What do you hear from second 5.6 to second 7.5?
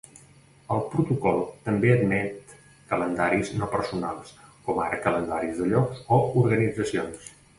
de llocs o organitzacions.